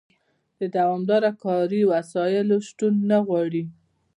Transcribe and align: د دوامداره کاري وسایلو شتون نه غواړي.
د 0.59 0.61
دوامداره 0.75 1.31
کاري 1.43 1.81
وسایلو 1.93 2.57
شتون 2.67 2.93
نه 3.09 3.17
غواړي. 3.27 3.63